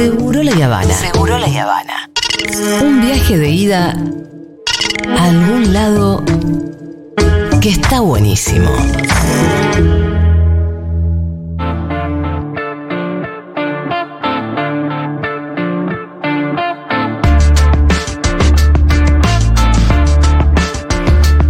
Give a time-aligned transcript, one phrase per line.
[0.00, 0.94] Seguro la Habana.
[0.94, 2.10] Seguro la Habana.
[2.80, 3.94] Un viaje de ida
[5.14, 6.24] a algún lado
[7.60, 8.70] que está buenísimo.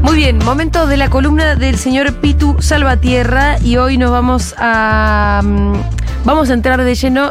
[0.02, 5.40] Muy bien, momento de la columna del señor Pitu Salvatierra y hoy nos vamos a
[5.44, 5.74] mm,
[6.24, 7.30] vamos a entrar de lleno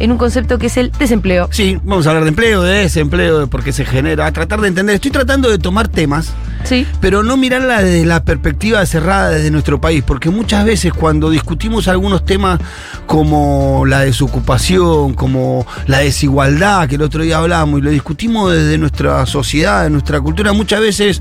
[0.00, 1.48] en un concepto que es el desempleo.
[1.52, 4.60] Sí, vamos a hablar de empleo, de desempleo, de por qué se genera, a tratar
[4.60, 4.96] de entender.
[4.96, 6.32] Estoy tratando de tomar temas,
[6.64, 6.86] Sí.
[7.00, 11.88] pero no mirarla desde la perspectiva cerrada desde nuestro país, porque muchas veces cuando discutimos
[11.88, 12.60] algunos temas
[13.06, 18.78] como la desocupación, como la desigualdad, que el otro día hablábamos, y lo discutimos desde
[18.78, 21.20] nuestra sociedad, de nuestra cultura, muchas veces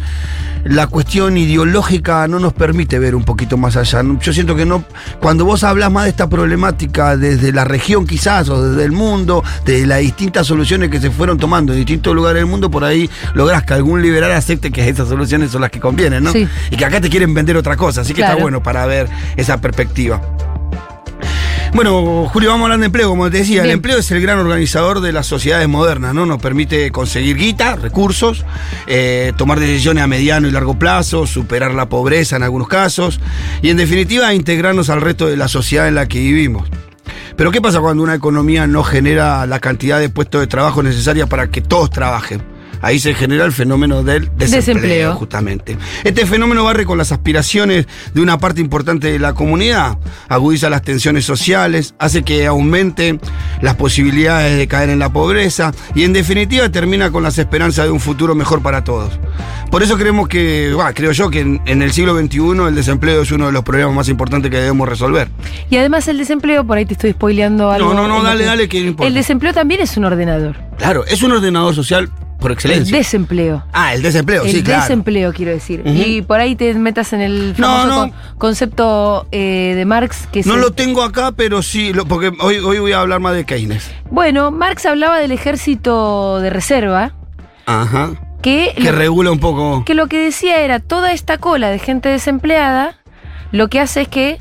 [0.64, 4.02] la cuestión ideológica no nos permite ver un poquito más allá.
[4.20, 4.84] Yo siento que no,
[5.22, 9.44] cuando vos hablas más de esta problemática desde la región quizás, o desde el mundo,
[9.66, 13.10] de las distintas soluciones que se fueron tomando en distintos lugares del mundo, por ahí
[13.34, 16.32] lográs que algún liberal acepte que esas son las que convienen, ¿no?
[16.32, 16.48] Sí.
[16.72, 18.34] Y que acá te quieren vender otra cosa, así que Claro.
[18.34, 20.22] está bueno para ver esa perspectiva.
[21.74, 24.40] Bueno, Julio, vamos a hablar de empleo, como te decía, el empleo es el gran
[24.40, 26.26] organizador de las sociedades modernas, ¿no?
[26.26, 28.44] Nos permite conseguir guita, recursos,
[28.88, 33.20] eh, tomar decisiones a mediano y largo plazo, superar la pobreza en algunos casos,
[33.62, 36.68] y en definitiva integrarnos al resto de la sociedad en la que vivimos.
[37.36, 41.28] Pero ¿qué pasa cuando una economía no genera la cantidad de puestos de trabajo necesaria
[41.28, 42.42] para que todos trabajen?
[42.82, 45.16] Ahí se genera el fenómeno del desempleo, Desempleo.
[45.16, 45.78] justamente.
[46.04, 50.82] Este fenómeno barre con las aspiraciones de una parte importante de la comunidad, agudiza las
[50.82, 53.20] tensiones sociales, hace que aumente
[53.62, 57.92] las posibilidades de caer en la pobreza y en definitiva termina con las esperanzas de
[57.92, 59.20] un futuro mejor para todos.
[59.72, 63.22] Por eso creemos que, bah, creo yo que en, en el siglo XXI el desempleo
[63.22, 65.30] es uno de los problemas más importantes que debemos resolver.
[65.70, 67.94] Y además el desempleo, por ahí te estoy spoileando algo.
[67.94, 69.08] No, no, no, dale, dale, que no importa.
[69.08, 70.56] El desempleo también es un ordenador.
[70.78, 72.98] Claro, es un ordenador social por El excelencia.
[72.98, 73.64] desempleo.
[73.74, 74.82] ah, el desempleo, el sí, claro.
[74.82, 75.82] desempleo, quiero decir.
[75.86, 77.96] Y por ahí te metas en el No, famoso no.
[78.00, 82.32] con- concepto eh, de Marx que No se- lo tengo acá, pero sí, lo- porque
[82.40, 83.92] hoy, hoy voy a hablar más de Keynes.
[84.10, 87.14] Bueno, Marx hablaba del ejército de reserva,
[87.66, 88.12] Ajá.
[88.42, 89.84] que, Que lo, regula un poco.
[89.86, 92.96] que lo que decía era toda esta cola de gente desempleada,
[93.52, 94.40] lo que hace es que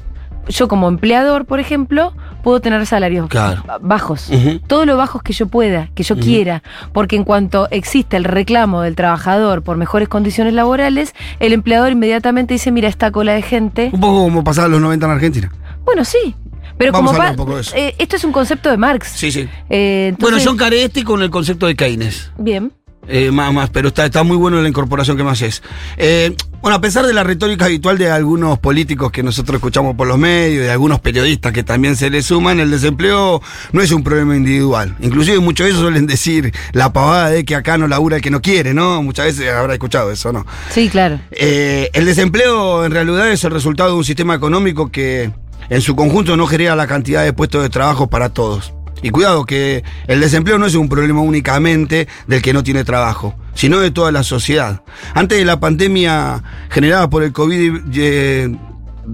[0.49, 3.63] yo como empleador, por ejemplo, puedo tener salarios Claro.
[3.81, 4.29] bajos.
[4.31, 4.59] Ujú.
[4.67, 8.83] Todo lo bajos que yo pueda, que yo quiera, porque en cuanto existe el reclamo
[8.83, 13.91] del trabajador por mejores condiciones laborales, el empleador inmediatamente dice, mira, esta cola de gente.
[13.93, 15.53] Un poco como pasaba los 90 en Argentina.
[15.85, 16.35] Bueno, sí.
[16.77, 17.77] Pero Vamos como a hablar pa- un poco de eso.
[17.77, 19.09] eh, esto es un concepto de Marx.
[19.09, 19.49] Sí, sí.
[19.69, 22.31] Eh, Bueno, yo encaré este con el concepto de Keynes.
[22.39, 22.71] Bien.
[23.09, 25.63] Eh, más, más, pero está, está muy bueno la incorporación que me haces.
[25.97, 30.07] Eh, bueno, a pesar de la retórica habitual de algunos políticos que nosotros escuchamos por
[30.07, 33.41] los medios, de algunos periodistas que también se le suman, el desempleo
[33.73, 34.95] no es un problema individual.
[35.01, 38.31] Inclusive muchos de ellos suelen decir la pavada de que acá no labura el que
[38.31, 39.03] no quiere, ¿no?
[39.03, 40.45] Muchas veces habrá escuchado eso, ¿no?
[40.71, 41.21] Sí, claro.
[41.31, 45.31] Eh, el desempleo en realidad es el resultado de un sistema económico que
[45.71, 48.73] en su conjunto no genera la cantidad de puestos de trabajo para todos.
[49.03, 53.35] Y cuidado que el desempleo no es un problema únicamente del que no tiene trabajo,
[53.55, 54.83] sino de toda la sociedad.
[55.15, 58.57] Antes de la pandemia generada por el COVID, eh,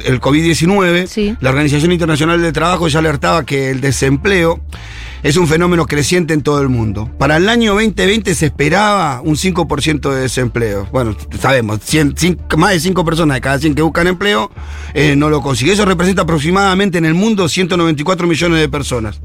[0.04, 1.36] el COVID-19, Sí.
[1.40, 4.60] la Organización Internacional del Trabajo ya alertaba que el desempleo
[5.22, 7.08] es un fenómeno creciente en todo el mundo.
[7.16, 10.86] Para el año 2020 se esperaba un 5% de desempleo.
[10.92, 14.50] Bueno, sabemos, 100, cinco- más de 5 personas de cada 100 que buscan empleo
[14.94, 15.74] eh, no lo consiguen.
[15.74, 19.20] Eso representa aproximadamente en el mundo 194 millones de personas.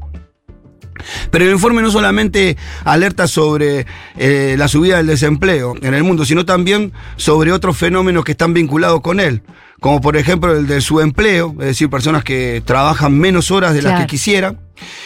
[1.30, 6.24] Pero el informe no solamente alerta sobre eh, la subida del desempleo en el mundo,
[6.24, 9.42] sino también sobre otros fenómenos que están vinculados con él,
[9.80, 14.00] como por ejemplo el del subempleo, es decir, personas que trabajan menos horas de las
[14.00, 14.58] que quisieran,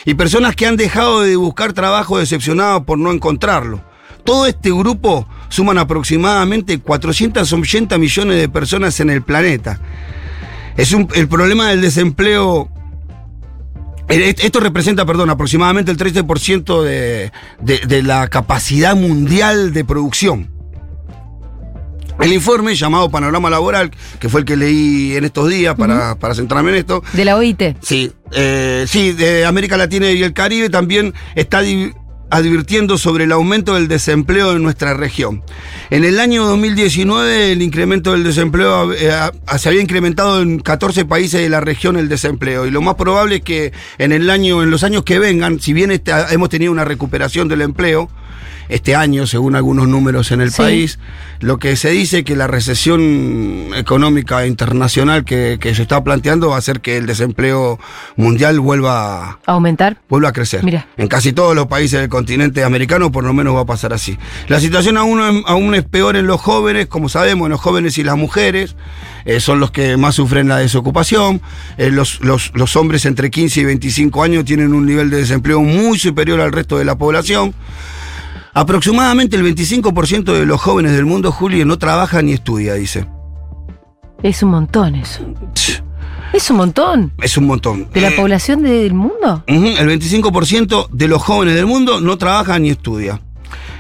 [0.05, 3.83] y personas que han dejado de buscar trabajo decepcionados por no encontrarlo.
[4.25, 9.81] Todo este grupo suman aproximadamente 480 millones de personas en el planeta.
[10.77, 12.71] Es un, el problema del desempleo
[14.09, 20.55] esto representa, perdón, aproximadamente el 13% de, de, de la capacidad mundial de producción.
[22.21, 23.91] El informe llamado Panorama Laboral,
[24.21, 27.37] que fue el que leí en estos días para, para centrarme en esto, De la
[27.37, 27.77] OIT.
[27.81, 31.59] Sí, eh, sí, de América Latina y el Caribe también está
[32.35, 35.43] advirtiendo sobre el aumento del desempleo en nuestra región.
[35.91, 41.05] En el año 2019 el incremento del desempleo eh, a- se había incrementado en 14
[41.05, 44.63] países de la región el desempleo y lo más probable es que en el año
[44.63, 45.93] en los años que vengan, si bien
[46.31, 48.11] hemos tenido una recuperación del empleo,
[48.69, 50.57] este año, según algunos números en el Sí.
[50.63, 50.99] país.
[51.41, 56.57] Lo que se dice que la recesión económica internacional que, que se está planteando va
[56.57, 57.79] a hacer que el desempleo
[58.17, 59.99] mundial vuelva, Aumentar.
[60.09, 60.65] vuelva a crecer.
[60.65, 60.87] Mira.
[60.97, 64.17] En casi todos los países del continente americano por lo menos va a pasar así.
[64.49, 68.05] La situación aún, aún es peor en los jóvenes, como sabemos, en los jóvenes y
[68.05, 68.77] las mujeres.
[69.27, 71.41] eh, son los que más sufren la desocupación.
[71.79, 75.63] Eh, los, los- los hombres entre 15 y 25 años tienen un nivel de desempleo
[75.63, 77.55] muy superior al resto de la población.
[78.55, 83.07] Aproximadamente el 25% de los jóvenes del mundo, Julio, no trabaja ni estudia, dice.
[84.23, 85.23] Es un montón eso.
[86.33, 87.13] Es un montón.
[87.21, 87.89] Es un montón.
[87.93, 89.43] ¿De la Eh, población del mundo?
[89.47, 93.21] El 25% de los jóvenes del mundo no trabaja ni estudia.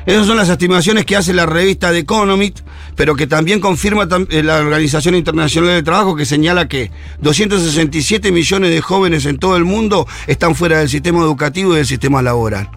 [0.06, 2.60] Esas son las estimaciones que hace la revista The Economist,
[2.94, 8.70] pero que también confirma eh, la Organización Internacional del Trabajo, que señala que 267 millones
[8.70, 12.68] de jóvenes en todo el mundo están fuera del sistema educativo y del sistema laboral.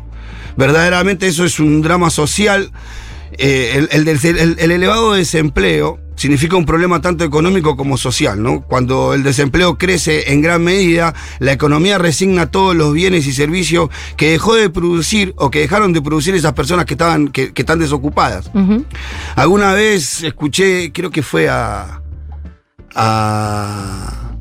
[0.57, 2.71] Verdaderamente eso es un drama social.
[3.37, 8.41] Eh, el, el del- el- el elevado desempleo significa un problema tanto económico como social,
[8.41, 8.61] ¿no?
[8.61, 13.89] Cuando el desempleo crece en gran medida, la economía resigna todos los bienes y servicios
[14.15, 17.61] que dejó de producir o que dejaron de producir esas personas que estaban, que, que
[17.61, 18.49] están desocupadas.
[19.35, 22.01] Alguna vez escuché, creo que fue a.
[22.95, 24.31] a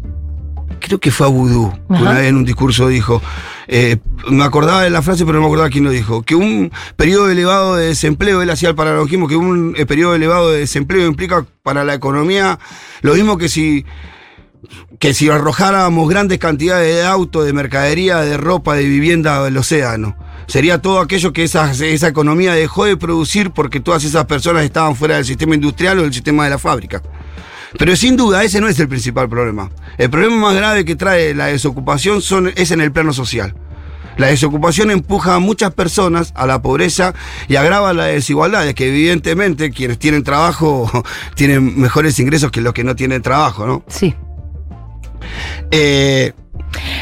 [0.80, 3.22] creo que fue a Vudú, una vez en un discurso dijo,
[3.68, 3.96] eh,
[4.28, 7.30] me acordaba de la frase, pero no me acordaba quién lo dijo, que un periodo
[7.30, 11.44] elevado de desempleo, él hacía el paralogismo, que un eh, periodo elevado de desempleo implica
[11.62, 12.58] para la economía
[13.02, 13.84] lo mismo que si
[14.98, 20.16] que si arrojáramos grandes cantidades de autos, de mercadería, de ropa, de vivienda al océano.
[20.46, 24.96] Sería todo aquello que esa, esa economía dejó de producir porque todas esas personas estaban
[24.96, 27.02] fuera del sistema industrial o del sistema de la fábrica.
[27.78, 29.70] Pero sin duda ese no es el principal problema.
[29.98, 33.54] El problema más grave que trae la desocupación son, es en el plano social.
[34.16, 37.14] La desocupación empuja a muchas personas a la pobreza
[37.48, 40.90] y agrava las desigualdades, que evidentemente quienes tienen trabajo
[41.34, 43.84] tienen mejores ingresos que los que no tienen trabajo, ¿no?
[43.88, 44.14] Sí.
[45.70, 46.32] Eh,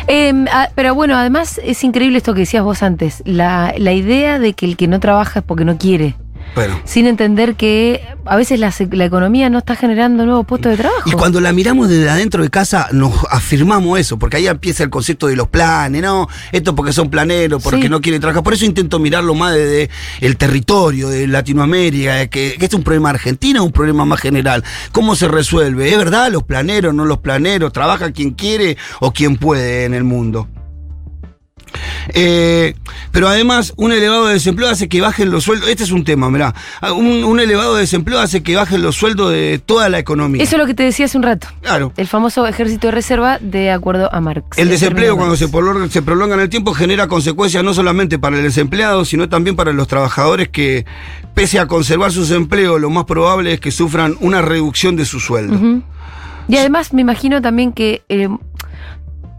[0.07, 4.39] Em, ah, pero bueno, además es increíble esto que decías vos antes, la, la idea
[4.39, 6.15] de que el que no trabaja es porque no quiere,
[6.55, 6.81] bueno.
[6.85, 11.03] sin entender que a veces la, la economía no está generando nuevos puestos de trabajo.
[11.09, 14.91] Y cuando la miramos desde adentro de casa, nos afirmamos eso, porque ahí empieza el
[14.91, 16.29] concepto de los planes, ¿no?
[16.53, 17.89] Esto porque son planeros, porque Sí.
[17.89, 18.43] no quieren trabajar.
[18.43, 19.91] Por eso intento mirarlo más desde
[20.21, 24.65] el territorio, de Latinoamérica, que, que es un problema argentino, un problema más general.
[24.93, 25.91] ¿Cómo se resuelve?
[25.91, 27.73] ¿Es verdad los planeros, no los planeros?
[27.73, 30.49] ¿Trabaja quien quiere o quien puede en el mundo?
[32.13, 32.75] Eh,
[33.11, 35.69] pero además, un elevado desempleo hace que bajen los sueldos.
[35.69, 36.55] Este es un tema, mirá.
[36.97, 40.43] Un, un elevado desempleo hace que bajen los sueldos de toda la economía.
[40.43, 41.49] Eso es lo que te decía hace un rato.
[41.63, 41.93] Claro.
[41.97, 44.59] El famoso ejército de reserva de acuerdo a Marx.
[44.59, 48.37] El desempleo cuando se prolonga, se prolonga en el tiempo genera consecuencias no solamente para
[48.37, 50.85] el desempleado, sino también para los trabajadores que,
[51.35, 55.21] pese a conservar sus empleos, lo más probable es que sufran una reducción de su
[55.21, 55.83] sueldo.
[56.49, 58.29] Y además me imagino también que eh,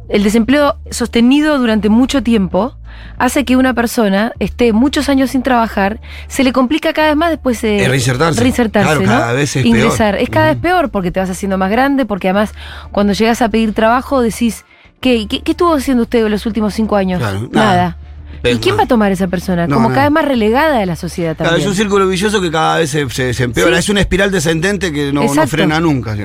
[0.09, 2.75] el desempleo sostenido durante mucho tiempo
[3.17, 7.29] hace que una persona esté muchos años sin trabajar, se le complica cada vez más
[7.29, 8.39] después de Eh, reinsertarse.
[8.39, 9.07] reinsertarse, Claro, ¿no?
[9.07, 10.13] cada vez es Ingresar.
[10.15, 10.23] peor.
[10.23, 12.53] Es cada vez peor porque te vas haciendo más grande, porque además
[12.91, 14.63] cuando llegas a pedir trabajo decís,
[15.01, 17.19] ¿qué, qué, qué estuvo haciendo usted en los últimos cinco años?
[17.19, 17.97] Claro, nada.
[18.43, 19.65] ¿Y quién va a tomar esa persona?
[19.65, 19.95] No, Como no.
[19.95, 21.67] cada vez más relegada de la sociedad Claro, también.
[21.67, 23.75] es un círculo vicioso que cada vez se, se- se empeora.
[23.77, 23.79] Sí.
[23.79, 26.15] Es una espiral descendente que no, no frena nunca.
[26.15, 26.23] ¿sí?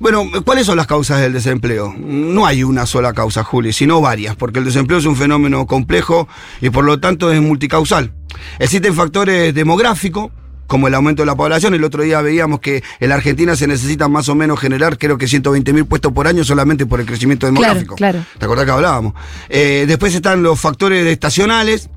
[0.00, 1.94] Bueno, ¿cuáles son las causas del desempleo?
[1.98, 6.26] No hay una sola causa, Juli, sino varias, porque el desempleo es un fenómeno complejo
[6.62, 8.10] y por lo tanto es multicausal.
[8.58, 10.30] Existen factores demográficos,
[10.66, 11.74] como el aumento de la población.
[11.74, 15.18] El otro día veíamos que en la Argentina se necesita más o menos generar, creo
[15.18, 17.94] que 120 mil puestos por año solamente por el crecimiento demográfico.
[17.96, 18.24] claro.
[18.38, 19.12] ¿Te acordás que hablábamos?
[19.50, 21.90] Eh, después están los factores estacionales,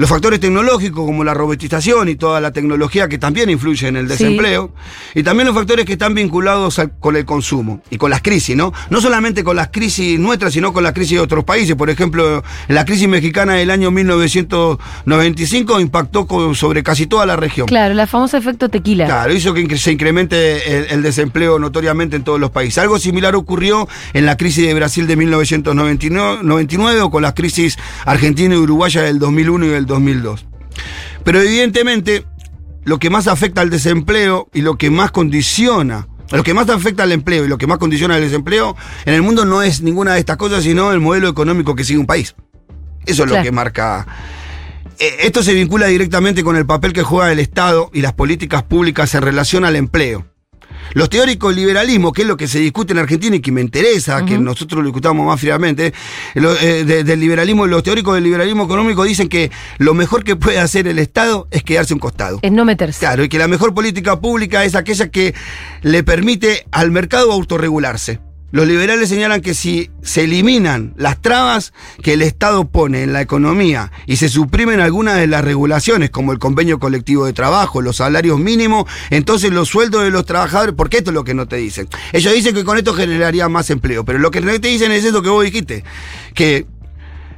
[0.00, 4.06] los factores tecnológicos como la robotización y toda la tecnología que también influye en el
[4.06, 4.12] Sí.
[4.12, 4.72] desempleo,
[5.14, 8.56] y también los factores que están vinculados al- con el consumo y con las crisis,
[8.56, 8.72] ¿no?
[8.88, 11.76] No solamente con las crisis nuestras, sino con las crisis de otros países.
[11.76, 13.90] Por ejemplo, la crisis mexicana del año
[15.04, 17.66] 1995 impactó sobre casi toda la región.
[17.66, 19.04] Claro, el famoso efecto tequila.
[19.04, 22.78] Claro, hizo que se incremente el, el desempleo notoriamente en todos los países.
[22.78, 27.76] Algo similar ocurrió en la crisis de Brasil de 1999 99 o con las crisis
[28.06, 30.46] argentina y uruguaya del 2001 y del 2002.
[31.24, 32.24] Pero evidentemente,
[32.84, 37.02] lo que más afecta al desempleo y lo que más condiciona, lo que más afecta
[37.02, 40.14] al empleo y lo que más condiciona al desempleo en el mundo no es ninguna
[40.14, 42.34] de estas cosas, sino el modelo económico que sigue un país.
[43.06, 44.06] Eso es lo que marca
[44.98, 48.62] eh, Esto se vincula directamente con el papel que juega el Estado y las políticas
[48.62, 50.26] públicas en relación al empleo.
[50.94, 53.60] Los teóricos del liberalismo, que es lo que se discute en Argentina y que me
[53.60, 55.92] interesa, que nosotros lo discutamos más fríamente,
[56.34, 60.36] lo- eh, de- del liberalismo, los teóricos del liberalismo económico dicen que lo mejor que
[60.36, 62.38] puede hacer el Estado es quedarse un costado.
[62.42, 62.98] Es no meterse.
[63.00, 65.34] Claro, y que la mejor política pública es aquella que
[65.82, 68.20] le permite al mercado autorregularse.
[68.52, 73.20] Los liberales señalan que si se eliminan las trabas que el Estado pone en la
[73.20, 77.96] economía y se suprimen algunas de las regulaciones, como el convenio colectivo de trabajo, los
[77.96, 81.56] salarios mínimos, entonces los sueldos de los trabajadores, porque esto es lo que no te
[81.56, 81.88] dicen.
[82.12, 85.04] Ellos dicen que con esto generaría más empleo, pero lo que no te dicen es
[85.04, 85.84] eso que vos dijiste,
[86.34, 86.66] que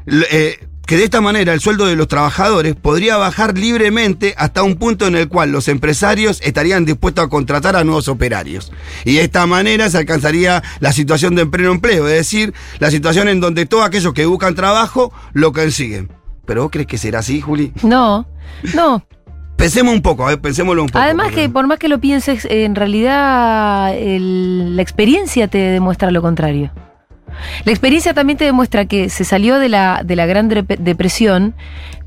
[0.07, 4.75] eh, que de esta manera el sueldo de los trabajadores podría bajar libremente hasta un
[4.77, 8.71] punto en el cual los empresarios estarían dispuestos a contratar a nuevos operarios.
[9.07, 13.29] Y de esta manera se alcanzaría la situación de empleo empleo, es decir, la situación
[13.29, 16.11] en donde todos aquellos que buscan trabajo lo consiguen.
[16.45, 17.73] ¿Pero vos crees que será así, Juli?
[17.83, 18.27] No,
[18.75, 19.03] no.
[19.57, 20.99] Pensemos un poco, a ver, pensémoslo un poco.
[21.03, 26.11] Además porque- que por más que lo pienses, en realidad el- la experiencia te demuestra
[26.11, 26.71] lo contrario.
[27.65, 31.55] La experiencia también te demuestra que se salió de la, de la Gran Dep- Depresión,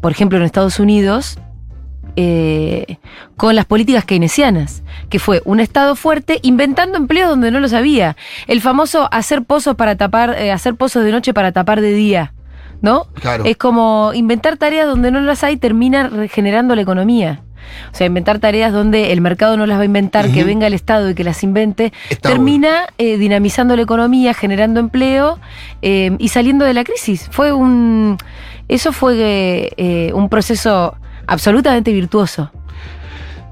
[0.02, 1.38] por ejemplo en Estados Unidos,
[2.16, 2.98] eh,
[3.36, 8.16] con las políticas keynesianas, que fue un Estado fuerte inventando empleos donde no los había.
[8.48, 12.34] El famoso hacer pozos para tapar, eh, hacer pozos de noche para tapar de día.
[12.82, 13.06] ¿No?
[13.14, 13.46] Claro.
[13.46, 17.42] Es como inventar tareas donde no las hay termina regenerando la economía.
[17.92, 20.74] O sea, inventar tareas donde el mercado no las va a inventar, que venga el
[20.74, 25.40] Estado y que las invente, Está termina eh, dinamizando la economía, generando empleo
[25.82, 27.28] eh, y saliendo de la crisis.
[27.32, 28.18] Fue un.
[28.68, 30.96] Eso fue eh, un proceso
[31.28, 32.52] absolutamente virtuoso.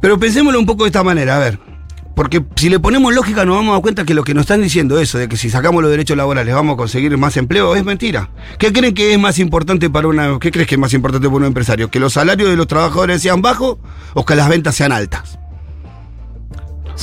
[0.01, 1.72] Pero pensémoslo un poco de esta manera, a ver.
[2.15, 4.61] Porque si le ponemos lógica nos vamos a dar cuenta que lo que nos están
[4.61, 7.83] diciendo eso, de que si sacamos los derechos laborales vamos a conseguir más empleo, es
[7.83, 8.29] mentira.
[8.59, 10.37] ¿Qué creen que es más importante para una...
[10.39, 11.89] ¿Qué crees que es más importante para un empresario?
[11.89, 13.77] ¿Que los salarios de los trabajadores sean bajos
[14.13, 15.39] o que las ventas sean altas?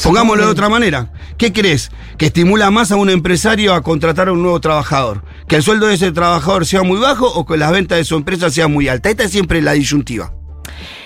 [0.05, 1.13] Pongámoslo de otra manera.
[1.37, 1.91] ¿Qué crees?
[2.17, 5.25] ¿Que estimula más a un empresario a contratar a un nuevo trabajador?
[5.49, 8.15] ¿Que el sueldo de ese trabajador sea muy bajo o que las ventas de su
[8.15, 9.11] empresa sean muy altas?
[9.11, 10.33] Esta es siempre la disyuntiva.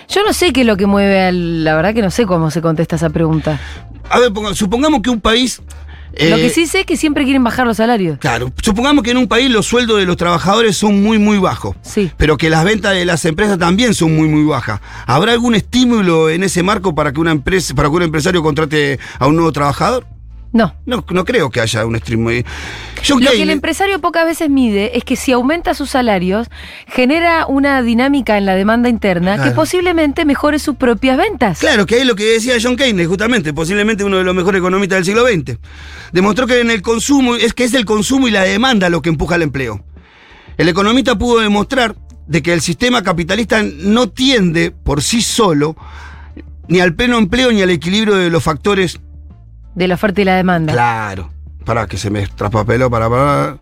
[0.09, 1.65] Yo no sé qué es lo que mueve al.
[1.65, 3.61] La verdad que no sé cómo se contesta esa pregunta.
[4.11, 5.61] A ver, ponga- supongamos que un país...
[6.13, 8.19] lo eh, que sí sé es que siempre quieren bajar los salarios.
[8.19, 11.75] Claro, supongamos que en un país los sueldos de los trabajadores son muy, muy bajos.
[11.83, 12.11] Sí.
[12.17, 14.81] Pero que las ventas de las empresas también son muy, muy bajas.
[15.07, 18.99] ¿Habrá algún estímulo en ese marco para que una empresa, para que un empresario contrate
[19.19, 20.07] a un nuevo trabajador?
[20.55, 20.73] No.
[20.87, 22.31] No, no creo que haya un estímulo.
[22.31, 22.45] ahí.
[23.07, 26.47] John Lo que el empresario pocas veces mide es que si aumenta sus salarios,
[26.87, 31.59] genera una dinámica en la demanda interna que posiblemente mejore sus propias ventas.
[31.59, 34.99] Claro, que es lo que decía John Keynes, justamente, posiblemente uno de los mejores economistas
[34.99, 35.59] del siglo XX.
[36.13, 39.09] Demostró que en el consumo, es que es el consumo y la demanda lo que
[39.09, 39.85] empuja el empleo.
[40.57, 41.97] El economista pudo demostrar
[42.29, 45.75] de que el sistema capitalista no tiende por sí solo
[46.69, 49.01] ni al pleno empleo ni al equilibrio de los factores.
[49.75, 50.73] De la oferta y la demanda.
[50.73, 51.31] Claro.
[51.65, 53.59] Para que se me traspapeló, para, para.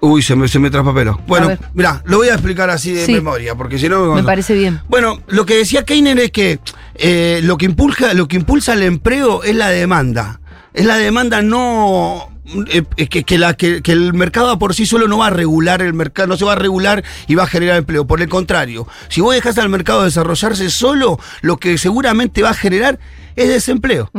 [0.00, 1.20] Uy, se me, se me traspapeló.
[1.28, 3.12] Bueno, mirá, lo voy a explicar así de Sí.
[3.12, 4.14] memoria, porque si no...
[4.14, 4.80] Me parece bien.
[4.88, 6.58] Bueno, lo que decía Keynes es que
[6.96, 10.40] eh, lo, que impulsa, lo que impulsa el empleo es la demanda.
[10.74, 12.30] Es la demanda no.
[12.66, 15.82] eh, que, que la, que, que el mercado por sí solo no va a regular
[15.82, 18.04] el mercado, no se va a regular y va a generar empleo.
[18.04, 22.54] Por el contrario, si vos dejás al mercado desarrollarse solo, lo que seguramente va a
[22.54, 22.98] generar
[23.36, 24.10] es desempleo.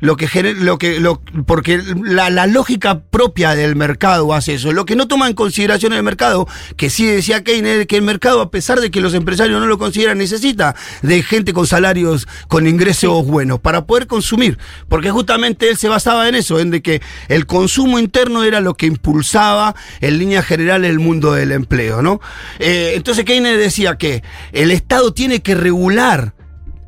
[0.00, 4.72] Lo que lo que lo, porque la, la lógica propia del mercado hace eso.
[4.72, 6.46] Lo que no toma en consideración el mercado,
[6.76, 9.78] que sí decía Keynes, que el mercado, a pesar de que los empresarios no lo
[9.78, 14.58] consideran, necesita de gente con salarios, con ingresos buenos, para poder consumir.
[14.88, 18.74] Porque justamente él se basaba en eso, en de que el consumo interno era lo
[18.74, 22.20] que impulsaba en línea general el mundo del empleo, ¿no?
[22.58, 24.22] Eh, entonces Keynes decía que
[24.52, 26.34] el Estado tiene que regular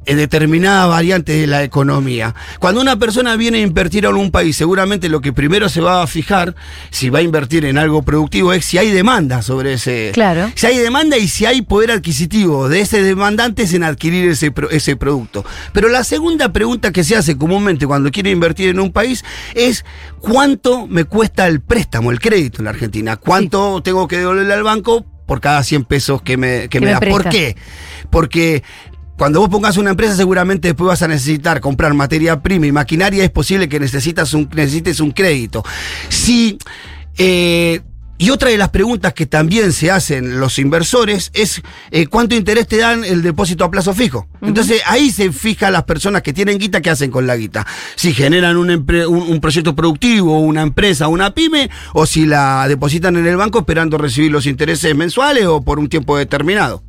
[0.07, 2.35] determinadas variantes de la economía.
[2.59, 6.03] Cuando una persona viene a invertir en un país, seguramente lo que primero se va
[6.03, 6.55] a fijar,
[6.91, 10.11] si va a invertir en algo productivo, es si hay demanda sobre ese.
[10.13, 10.51] Claro.
[10.55, 14.97] Si hay demanda y si hay poder adquisitivo de ese demandante en adquirir ese, ese
[14.97, 15.45] producto.
[15.73, 19.85] Pero la segunda pregunta que se hace comúnmente cuando quiere invertir en un país es
[20.19, 23.17] ¿cuánto me cuesta el préstamo, el crédito en la Argentina?
[23.17, 26.93] ¿Cuánto tengo que devolverle al banco por cada 100 pesos que me, que me me
[26.93, 27.01] da?
[27.01, 27.57] ¿Por qué?
[28.11, 28.63] Porque
[29.23, 33.23] cuando vos pongas una empresa, seguramente después vas a necesitar comprar materia prima y maquinaria.
[33.23, 35.63] Es posible que necesitas un, necesites un crédito.
[36.09, 36.59] Si.
[37.19, 37.83] eh,
[38.19, 41.63] y otra de las preguntas que también se hacen los inversores es
[41.93, 44.27] eh, cuánto interés te dan el depósito a plazo fijo.
[44.41, 47.65] Entonces ahí se fija las personas que tienen guita qué hacen con la guita.
[47.95, 52.67] Si generan un, empre- un- un proyecto productivo, una empresa, una pyme, o si la
[52.67, 56.83] depositan en el banco esperando recibir los intereses mensuales o por un tiempo determinado.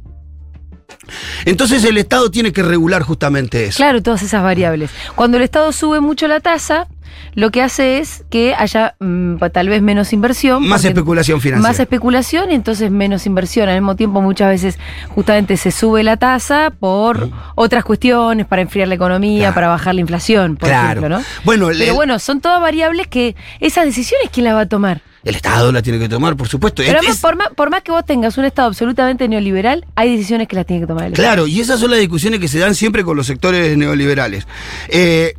[1.46, 3.78] Entonces el Estado tiene que regular justamente eso.
[3.78, 4.90] Claro, todas esas variables.
[5.16, 6.88] Cuando el Estado sube mucho la tasa,
[7.36, 10.68] lo que hace es que haya mm, tal vez menos inversión.
[10.68, 11.68] Más especulación financiera.
[11.70, 13.70] Más especulación y entonces menos inversión.
[13.70, 18.88] Al mismo tiempo, muchas veces justamente se sube la tasa por otras cuestiones, para enfriar
[18.88, 19.54] la economía, Claro.
[19.56, 21.00] para bajar la inflación, por Claro.
[21.02, 21.24] ejemplo, ¿no?
[21.44, 25.02] Bueno, el- Pero bueno, son todas variables que esas decisiones, ¿quién las va a tomar?
[25.24, 26.82] El Estado la tiene que tomar, por supuesto.
[26.84, 30.12] Pero Es- además, por más, por más que vos tengas un Estado absolutamente neoliberal, hay
[30.18, 31.28] decisiones que las tiene que tomar el Estado.
[31.28, 34.46] Claro, y esas son las discusiones que se dan siempre con los sectores neoliberales.
[34.90, 35.34] Eh,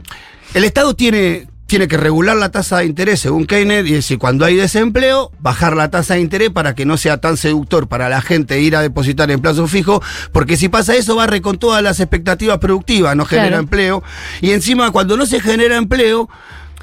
[0.54, 4.46] el Estado tiene, tiene que regular la tasa de interés, según Keynes, y decir, cuando
[4.46, 8.22] hay desempleo, bajar la tasa de interés para que no sea tan seductor para la
[8.22, 12.00] gente ir a depositar en plazo fijo, porque si pasa eso, barre con todas las
[12.00, 13.62] expectativas productivas, no genera Claro.
[13.64, 14.02] empleo.
[14.40, 16.28] Y encima, cuando no se genera empleo,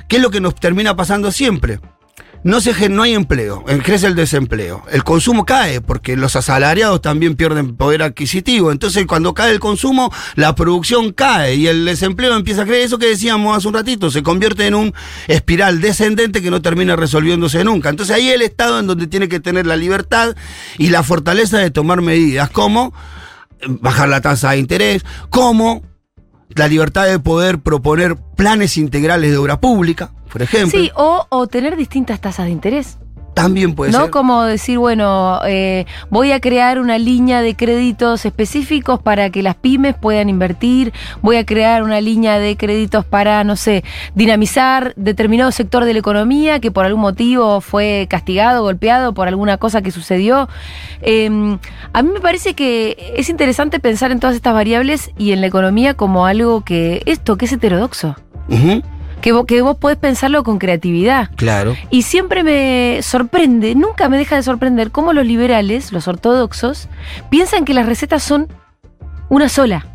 [0.07, 1.79] ¿qué es lo que nos termina pasando siempre?
[2.43, 4.83] No, se, no hay empleo, crece el desempleo.
[4.91, 8.71] El consumo cae porque los asalariados también pierden poder adquisitivo.
[8.71, 12.85] Entonces, cuando cae el consumo, la producción cae y el desempleo empieza a crecer.
[12.85, 14.93] Eso que decíamos hace un ratito, se convierte en un
[15.27, 17.89] espiral descendente que no termina resolviéndose nunca.
[17.89, 20.35] Entonces, ahí el Estado en donde tiene que tener la libertad
[20.79, 22.91] y la fortaleza de tomar medidas como
[23.59, 25.90] eh, bajar la tasa de interés, como
[26.55, 30.79] la libertad de poder proponer planes integrales de obra pública, por ejemplo.
[30.79, 32.97] Sí, o, o tener distintas tasas de interés.
[33.33, 34.01] También puede ¿No?
[34.01, 34.09] ser.
[34.09, 39.55] Como decir, bueno, eh, voy a crear una línea de créditos específicos para que las
[39.55, 43.83] pymes puedan invertir, voy a crear una línea de créditos para, no sé,
[44.15, 49.57] dinamizar determinado sector de la economía que por algún motivo fue castigado, golpeado por alguna
[49.57, 50.49] cosa que sucedió.
[51.01, 51.29] Eh,
[51.93, 55.47] a mí me parece que es interesante pensar en todas estas variables y en la
[55.47, 58.15] economía como algo que, esto, que es heterodoxo,
[59.21, 61.29] que, vo- que vos podés pensarlo con creatividad.
[61.35, 61.75] Claro.
[61.89, 66.87] Y siempre me sorprende, nunca me deja de sorprender cómo los liberales, los ortodoxos,
[67.29, 68.47] piensan que las recetas son
[69.29, 69.85] una sola.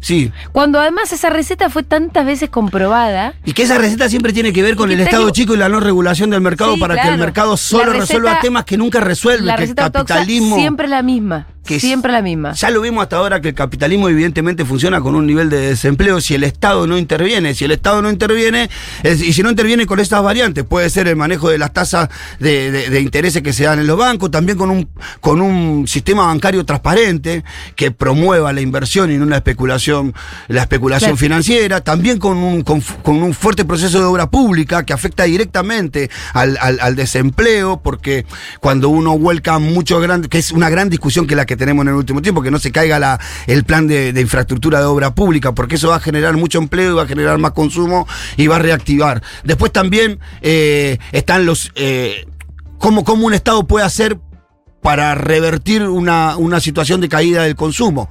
[0.00, 0.32] Sí.
[0.50, 3.34] Cuando además esa receta fue tantas veces comprobada.
[3.44, 5.78] Y que esa receta siempre tiene que ver con el Estado chico y la no
[5.78, 9.46] regulación del mercado Sí, para que el mercado solo receta- resuelva temas que nunca resuelve,
[9.46, 10.56] La que el receta capitalismo.
[10.56, 11.46] siempre la misma.
[11.64, 12.52] Que siempre la misma.
[12.54, 16.20] Ya lo vimos hasta ahora que el capitalismo evidentemente funciona con un nivel de desempleo
[16.20, 17.54] si el Estado no interviene.
[17.54, 18.68] Si el Estado no interviene,
[19.02, 22.08] es- y si no interviene con estas variantes, puede ser el manejo de las tasas
[22.40, 24.88] de, de- de intereses que se dan en los bancos, también con un,
[25.20, 27.44] con un sistema bancario transparente
[27.76, 30.14] que promueva la inversión y no la especulación,
[30.48, 31.16] la especulación Claro.
[31.16, 36.58] financiera, también con un, con, un fuerte proceso de obra pública que afecta directamente al,
[36.60, 38.26] al- al desempleo, porque
[38.60, 41.88] cuando uno vuelca mucho grande, que es una gran discusión que la que tenemos en
[41.88, 45.14] el último tiempo, que no se caiga la, el plan de, de infraestructura de obra
[45.14, 48.46] pública, porque eso va a generar mucho empleo y va a generar más consumo y
[48.46, 49.22] va a reactivar.
[49.44, 51.72] Después también eh, están los...
[51.74, 52.26] Eh,
[52.78, 54.18] cómo, cómo un Estado puede hacer
[54.82, 58.10] para revertir una, una situación de caída del consumo.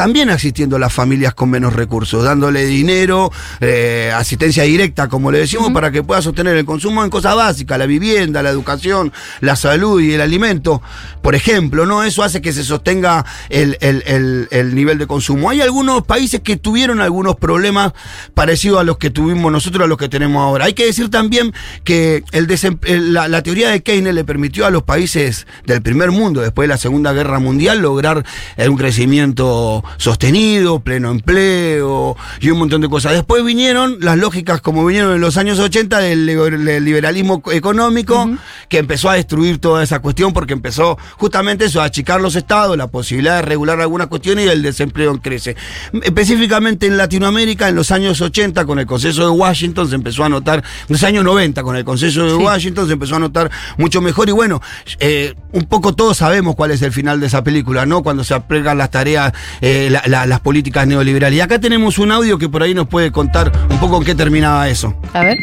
[0.00, 5.72] También existiendo las familias con menos recursos, dándole dinero, eh, asistencia directa, como le decimos,
[5.72, 10.00] para que pueda sostener el consumo en cosas básicas, la vivienda, la educación, la salud
[10.00, 10.80] y el alimento,
[11.20, 12.02] por ejemplo, ¿no?
[12.02, 15.50] Eso hace que se sostenga el, el- el- el nivel de consumo.
[15.50, 17.92] Hay algunos países que tuvieron algunos problemas
[18.32, 20.64] parecidos a los que tuvimos nosotros, a los que tenemos ahora.
[20.64, 21.52] Hay que decir también
[21.84, 22.48] que el
[23.12, 26.72] la, la teoría de Keynes le permitió a los países del primer mundo, después de
[26.72, 28.24] la Segunda Guerra Mundial, lograr
[28.56, 33.12] un crecimiento sostenido, pleno empleo y un montón de cosas.
[33.12, 38.30] Después vinieron las lógicas como vinieron en los años 80 del, liber- del liberalismo económico,
[38.68, 42.76] que empezó a destruir toda esa cuestión porque empezó justamente eso, a achicar los estados,
[42.76, 45.56] la posibilidad de regular algunas cuestiones y el desempleo crece.
[46.02, 50.28] Específicamente en Latinoamérica, en los años 80, con el consenso de Washington, se empezó a
[50.28, 52.36] notar, en los años 90, con el consenso de Sí.
[52.36, 54.28] Washington, se empezó a notar mucho mejor.
[54.28, 54.60] Y bueno,
[54.98, 58.02] eh, un poco todos sabemos cuál es el final de esa película, ¿no?
[58.02, 61.36] Cuando se aplican las tareas, eh, la- la- las políticas neoliberales.
[61.36, 64.14] Y acá tenemos un audio que por ahí nos puede contar un poco en qué
[64.14, 64.94] terminaba eso.
[65.12, 65.36] A ver.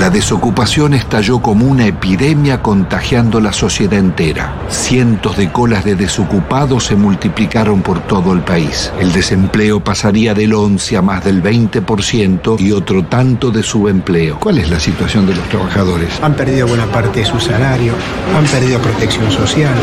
[0.00, 4.54] La desocupación estalló como una epidemia contagiando la sociedad entera.
[4.68, 8.92] Cientos de colas de desocupados se multiplicaron por todo el país.
[9.00, 14.38] El desempleo pasaría del 11 a más del 20% y otro tanto de subempleo.
[14.38, 16.20] ¿Cuál es la situación de los trabajadores?
[16.22, 17.92] Han perdido buena parte de su salario,
[18.36, 19.74] han perdido protección social,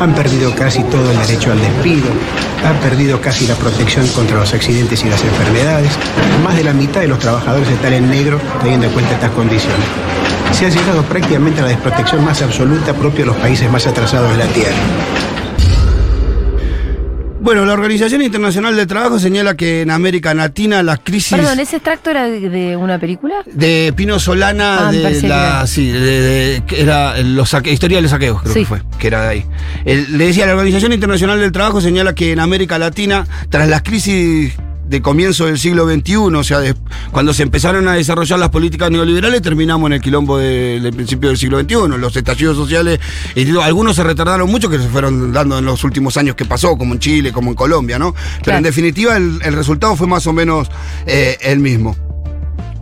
[0.00, 2.08] han perdido casi todo el derecho al despido,
[2.62, 5.92] han perdido casi la protección contra los accidentes y las enfermedades.
[6.44, 9.45] Más de la mitad de los trabajadores están en negro teniendo en cuenta estas condiciones.
[10.52, 14.30] Se ha llegado prácticamente a la desprotección más absoluta propia de los países más atrasados
[14.32, 14.74] de la Tierra.
[17.40, 21.76] Bueno, la Organización Internacional del Trabajo señala que en América Latina las crisis Perdón, ¿ese
[21.76, 23.36] extracto era de, de una película?
[23.46, 25.66] de Pino Solana Ah, de la que era.
[25.68, 28.60] sí, de, de- que era los saque- historia de los saqueos, creo Sí.
[28.60, 29.44] que fue, que era de ahí.
[29.84, 33.82] El- le decía, la Organización Internacional del Trabajo señala que en América Latina, tras las
[33.82, 34.54] crisis
[34.88, 36.74] de comienzo del siglo XXI, o sea, de-
[37.10, 41.28] cuando se empezaron a desarrollar las políticas neoliberales, terminamos en el quilombo de- del principio
[41.28, 41.98] del siglo XXI.
[41.98, 43.00] Los estallidos sociales,
[43.34, 46.44] y digo, algunos se retardaron mucho, que se fueron dando en los últimos años que
[46.44, 48.12] pasó, como en Chile, como en Colombia, ¿no?
[48.14, 48.58] Pero Claro.
[48.58, 50.68] en definitiva, el, el resultado fue más o menos
[51.06, 51.96] eh, el mismo.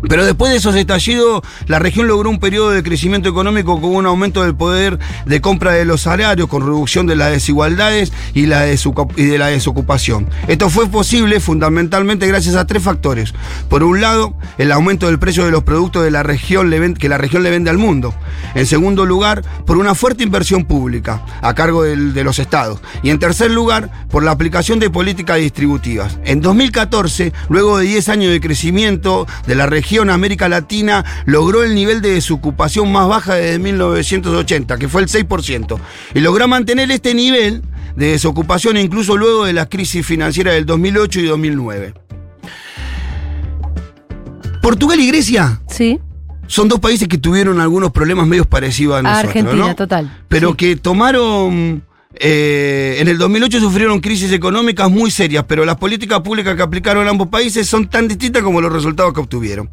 [0.08, 4.06] Pero después de esos estallidos, la región logró un periodo de crecimiento económico con un
[4.06, 8.60] aumento del poder de compra de los salarios, con reducción de las desigualdades y, la
[8.62, 10.28] de la desocupación.
[10.48, 13.34] Esto fue posible fundamentalmente gracias a tres factores.
[13.68, 16.54] Por un lado, el aumento del precio de los productos de la región
[16.98, 18.14] que la región le vende al mundo.
[18.54, 22.80] En segundo lugar, por una fuerte inversión pública a cargo de los estados.
[23.02, 26.18] Y en tercer lugar, por la aplicación de políticas distributivas.
[26.24, 31.74] En 2014, luego de 10 años de crecimiento de la región, América Latina logró el
[31.74, 35.78] nivel de desocupación más baja desde 1980, que fue el 6%.
[36.14, 37.62] Y logró mantener este nivel
[37.96, 41.94] de desocupación incluso luego de la crisis financiera del 2008 y 2009.
[44.62, 46.00] Portugal y Grecia Sí.
[46.46, 49.74] son dos países que tuvieron algunos problemas medios parecidos a nosotros, Argentina, ¿no?
[49.74, 50.10] total.
[50.28, 50.56] Pero Sí.
[50.56, 51.84] que tomaron.
[52.16, 57.08] Eh, en el 2008 sufrieron crisis económicas muy serias, pero las políticas públicas que aplicaron
[57.08, 59.70] ambos países son tan distintas como los resultados que obtuvieron.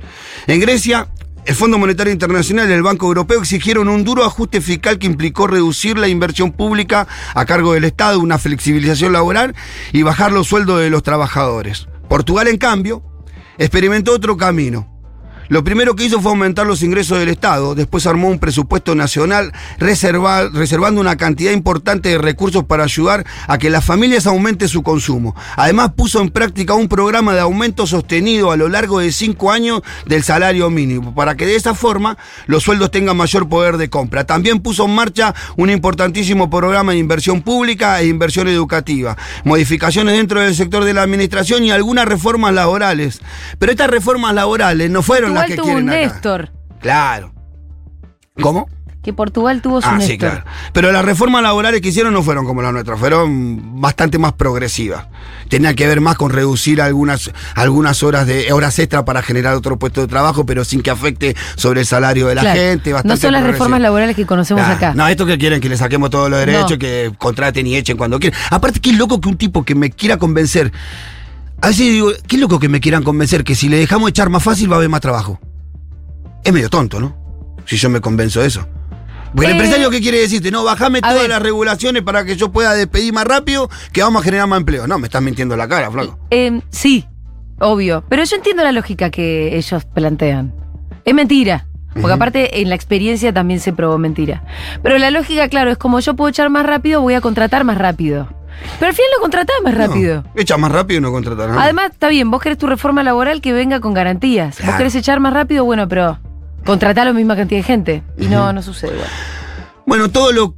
[0.48, 1.08] En Grecia,
[1.46, 5.48] el Fondo Monetario Internacional y el Banco Europeo exigieron un duro ajuste fiscal que implicó
[5.48, 9.56] reducir la inversión pública a cargo del Estado, una flexibilización laboral
[9.92, 11.88] y bajar los sueldos de los trabajadores.
[12.10, 13.04] Portugal, en cambio,
[13.58, 14.91] experimentó otro camino.
[15.52, 19.52] Lo primero que hizo fue aumentar los ingresos del Estado, después armó un presupuesto nacional
[19.80, 24.82] reserva- reservando una cantidad importante de recursos para ayudar a que las familias aumenten su
[24.82, 25.36] consumo.
[25.58, 29.82] Además puso en práctica un programa de aumento sostenido a lo largo de cinco años
[30.06, 34.24] del salario mínimo, para que de esa forma los sueldos tengan mayor poder de compra.
[34.24, 40.40] También puso en marcha un importantísimo programa de inversión pública e inversión educativa, modificaciones dentro
[40.40, 43.20] del sector de la administración y algunas reformas laborales.
[43.60, 45.98] Pero estas reformas laborales no fueron las Portugal que tuvo un acá.
[46.00, 46.52] Néstor.
[46.80, 47.34] Claro.
[48.42, 48.68] ¿Cómo?
[49.04, 50.12] Que Portugal tuvo su Ah, Néstor.
[50.12, 50.44] sí, claro.
[50.74, 55.08] Pero las reformas laborales que hicieron no fueron como las nuestras, fueron bastante más progresivas.
[55.50, 59.80] Tenían que ver más con reducir algunas, algunas horas de horas extra para generar otro
[59.80, 62.60] puesto de trabajo, pero sin que afecte sobre el salario de la Claro.
[62.60, 62.94] gente.
[63.04, 64.94] no son las reformas laborales que conocemos acá.
[64.94, 66.78] No, esto que quieren que le saquemos todos los derechos, No.
[66.78, 68.40] que contraten y echen cuando quieran.
[68.52, 70.72] Aparte, qué loco que un tipo que me quiera convencer.
[71.62, 74.44] A veces digo, qué loco que me quieran convencer que si le dejamos echar más
[74.44, 75.40] fácil va a haber más trabajo.
[76.44, 77.16] Es medio tonto, ¿no?
[77.66, 78.68] Si yo me convenzo de eso.
[79.34, 80.52] Porque el empresario, ¿qué quiere decirte?
[80.52, 81.30] No, bajame todas ver.
[81.30, 84.88] las regulaciones para que yo pueda despedir más rápido, que vamos a generar más empleo.
[84.88, 86.20] No, me estás mintiendo la cara, flaco.
[86.32, 87.06] Eh, sí,
[87.60, 88.04] obvio.
[88.10, 90.54] Pero yo entiendo la lógica que ellos plantean.
[91.06, 91.68] Es mentira.
[91.94, 94.44] Porque aparte en la experiencia también se probó mentira.
[94.82, 97.78] Pero la lógica, claro, es como yo puedo echar más rápido, voy a contratar más
[97.78, 98.30] rápido.
[98.80, 100.24] Pero al final lo contratás más rápido.
[100.24, 101.64] No, echa más rápido y no contratar a nadie.
[101.64, 104.58] Además, está bien, vos querés tu reforma laboral que venga con garantías.
[104.58, 104.72] Claro.
[104.72, 106.20] Vos querés echar más rápido, bueno, pero
[106.66, 108.04] contratá la misma cantidad de gente.
[108.18, 109.10] Y no, no sucede igual.
[109.86, 110.56] Bueno, todo lo,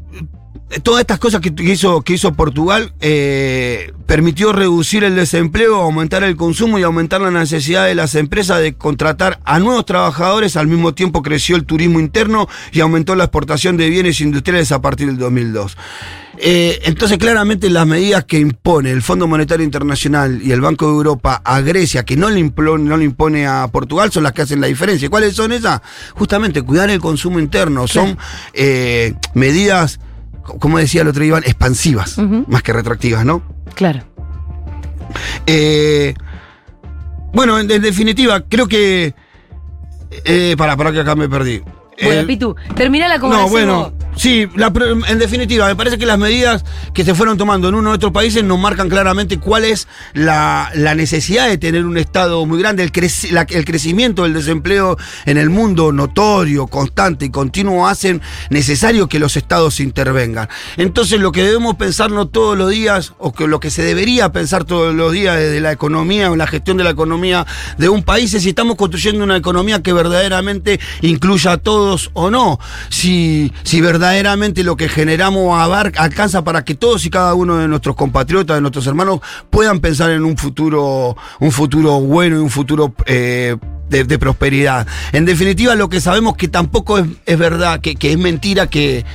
[0.82, 6.36] todas estas cosas que hizo, que hizo Portugal eh, permitió reducir el desempleo, aumentar el
[6.36, 10.58] consumo y aumentar la necesidad de las empresas de contratar a nuevos trabajadores.
[10.58, 14.82] Al mismo tiempo creció el turismo interno y aumentó la exportación de bienes industriales a
[14.82, 15.78] partir del 2002.
[16.46, 20.92] Eh, entonces, claramente las medidas que impone el Fondo Monetario Internacional y el Banco de
[20.92, 24.42] Europa a Grecia, que no le, impone, no le impone a Portugal, son las que
[24.42, 25.10] hacen la diferencia.
[25.10, 25.80] ¿Cuáles son esas?
[26.16, 27.88] Justamente cuidar el consumo interno.
[27.88, 28.18] Son
[28.54, 30.02] eh, medidas,
[30.60, 33.42] como decía el otro Iván, expansivas, más que retractivas, ¿no?
[33.74, 34.02] Claro.
[35.48, 36.14] Eh,
[37.32, 39.16] bueno, en, en definitiva, creo que.
[40.26, 41.62] Eh, para, para que acá me perdí.
[42.02, 44.72] Bueno, Eh, Pitu, terminala como no, la bueno, sí, la
[45.08, 48.12] en definitiva, me parece que las medidas que se fueron tomando en uno u otros
[48.12, 52.84] países nos marcan claramente cuál es la, la necesidad de tener un Estado muy grande,
[52.84, 58.22] el, creci- la- el crecimiento del desempleo en el mundo notorio, constante y continuo hacen
[58.50, 60.50] necesario que los Estados intervengan.
[60.78, 64.64] Entonces lo que debemos pensarnos todos los días, o que lo que se debería pensar
[64.64, 67.46] todos los días desde la economía o la gestión de la economía
[67.78, 72.30] de un país es si estamos construyendo una economía que verdaderamente incluya a todos o
[72.30, 72.60] no.
[72.90, 77.68] Si, si verdaderamente lo que generamos abarca- alcanza para que todos y cada uno de
[77.68, 82.50] nuestros compatriotas, de nuestros hermanos, puedan pensar en un futuro, un futuro bueno y un
[82.50, 83.56] futuro eh,
[83.90, 84.88] de, de prosperidad.
[85.12, 89.06] En definitiva, lo que sabemos que tampoco es, es verdad, que, que es mentira que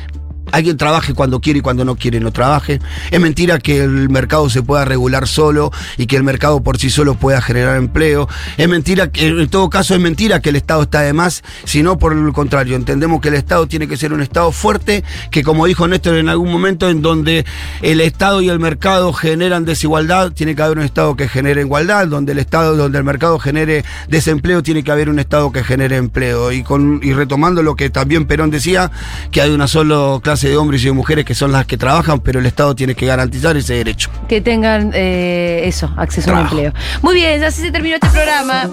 [0.53, 2.81] alguien trabaje cuando quiere y cuando no quiere no trabaje.
[3.11, 6.91] Es mentira que el mercado se pueda regular solo y que el mercado por sí
[6.91, 8.29] solo pueda generar empleo.
[8.57, 11.99] Es mentira que, en todo caso, es mentira que el Estado está de más, sino
[11.99, 12.77] por el contrario.
[12.77, 16.29] Entendemos que el Estado tiene que ser un Estado fuerte, que como dijo Néstor en
[16.29, 17.45] algún momento, en donde
[17.83, 22.07] el Estado y el mercado generan desigualdad, tiene que haber un Estado que genere igualdad,
[22.07, 25.97] donde el Estado, donde el mercado genere desempleo, tiene que haber un Estado que genere
[25.97, 26.53] empleo.
[26.53, 28.91] Y, con, y retomando lo que también Perón decía,
[29.31, 32.21] que hay una sola clase de hombres y de mujeres que son las que trabajan,
[32.21, 34.09] pero el Estado tiene que garantizar ese derecho.
[34.29, 36.55] Que tengan eh, eso, acceso a un Trabajo.
[36.57, 36.73] empleo.
[37.03, 38.69] Muy bien, así se terminó este programa.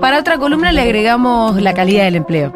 [0.00, 2.52] Para otra columna le agregamos la calidad del empleo.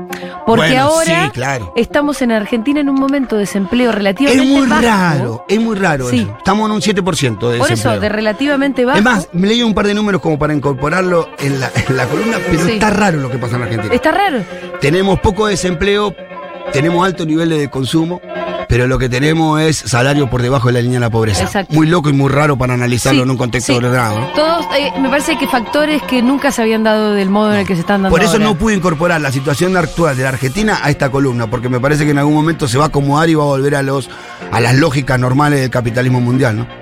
[0.46, 1.72] Porque Bueno, ahora sí, claro.
[1.76, 4.82] estamos en Argentina en un momento de desempleo Es relativamente muy bajo.
[4.82, 6.20] raro, es muy raro Sí.
[6.20, 6.34] eso.
[6.38, 8.98] Estamos en un 7% de Por eso, de relativamente bajo.
[8.98, 12.06] Es más, me leí un par de números como para incorporarlo en la, en la
[12.06, 12.72] columna, pero Sí.
[12.72, 13.94] está raro lo que pasa en Argentina.
[13.94, 14.38] Está raro.
[14.80, 16.14] Tenemos poco desempleo,
[16.72, 18.20] tenemos alto nivel de consumo,
[18.68, 21.42] pero lo que tenemos es salario por debajo de la línea de la pobreza.
[21.44, 21.74] Exacto.
[21.74, 23.78] Muy loco y muy raro para analizarlo Sí, en un contexto sí.
[23.78, 24.20] ordenado.
[24.20, 24.26] ¿no?
[24.28, 27.66] Todos, eh, me parece que factores que nunca se habían dado del modo en el
[27.66, 28.44] que se están dando Por eso ahora.
[28.44, 32.04] no pude incorporar la situación actual de la Argentina a esta columna, porque me parece
[32.04, 34.08] que en algún momento se va a acomodar y va a volver a los
[34.52, 36.79] a las lógicas normales del capitalismo mundial, ¿no?